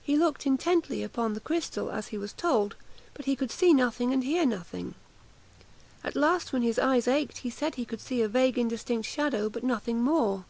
[0.00, 2.76] He looked intently upon the crystal as he was told;
[3.14, 4.94] but could see nothing and hear nothing.
[6.04, 9.48] At last, when his eyes ached, he said he could see a vague indistinct shadow,
[9.48, 10.44] but nothing more.